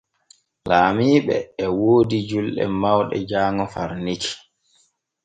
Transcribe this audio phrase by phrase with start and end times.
[0.69, 4.31] Laamiiɓe e woodi julɗe mawɗe jaaŋo far Niki.